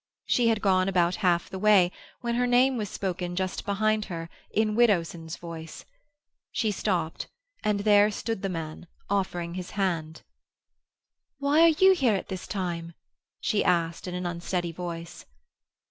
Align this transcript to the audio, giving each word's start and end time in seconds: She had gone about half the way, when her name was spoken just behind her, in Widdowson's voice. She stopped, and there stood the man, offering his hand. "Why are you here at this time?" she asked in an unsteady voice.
She 0.25 0.47
had 0.47 0.63
gone 0.63 0.89
about 0.89 1.17
half 1.17 1.47
the 1.47 1.59
way, 1.59 1.91
when 2.21 2.33
her 2.33 2.47
name 2.47 2.75
was 2.75 2.89
spoken 2.89 3.35
just 3.35 3.67
behind 3.67 4.05
her, 4.05 4.31
in 4.49 4.73
Widdowson's 4.73 5.37
voice. 5.37 5.85
She 6.51 6.71
stopped, 6.71 7.27
and 7.63 7.81
there 7.81 8.09
stood 8.09 8.41
the 8.41 8.49
man, 8.49 8.87
offering 9.11 9.53
his 9.53 9.69
hand. 9.77 10.23
"Why 11.37 11.61
are 11.61 11.67
you 11.67 11.91
here 11.93 12.15
at 12.15 12.29
this 12.29 12.47
time?" 12.47 12.95
she 13.41 13.63
asked 13.63 14.07
in 14.07 14.15
an 14.15 14.25
unsteady 14.25 14.71
voice. 14.71 15.27